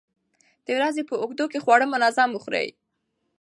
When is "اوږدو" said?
1.21-1.45